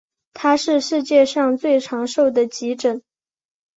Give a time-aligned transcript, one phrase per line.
[0.33, 3.03] 它是世界上最长寿的急诊。